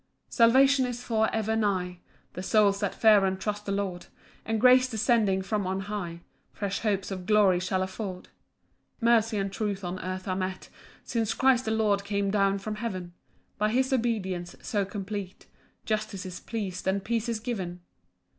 1 0.29 0.31
Salvation 0.31 0.87
is 0.87 1.03
for 1.03 1.29
ever 1.31 1.55
nigh 1.55 1.99
The 2.33 2.41
souls 2.41 2.79
that 2.79 2.95
fear 2.95 3.23
and 3.23 3.39
trust 3.39 3.67
the 3.67 3.71
Lord; 3.71 4.07
And 4.45 4.59
grace 4.59 4.87
descending 4.89 5.43
from 5.43 5.67
on 5.67 5.81
high, 5.81 6.21
Fresh 6.51 6.79
hopes 6.79 7.11
of 7.11 7.27
glory 7.27 7.59
shall 7.59 7.83
afford. 7.83 8.23
2 8.25 8.29
Mercy 9.01 9.37
and 9.37 9.53
truth 9.53 9.83
on 9.83 9.99
earth 9.99 10.27
are 10.27 10.35
met, 10.35 10.69
Since 11.03 11.35
Christ 11.35 11.65
the 11.65 11.71
Lord 11.71 12.03
came 12.03 12.31
down 12.31 12.57
from 12.57 12.77
heaven; 12.77 13.13
By 13.59 13.69
his 13.69 13.93
obedience, 13.93 14.55
so 14.63 14.85
complete, 14.85 15.45
Justice 15.85 16.25
is 16.25 16.39
pleas'd, 16.39 16.87
and 16.87 17.03
peace 17.05 17.29
is 17.29 17.39
given. 17.39 17.81